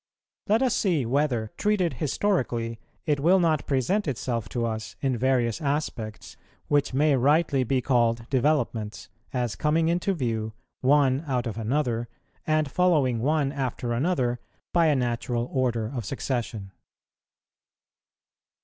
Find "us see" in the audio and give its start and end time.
0.63-1.05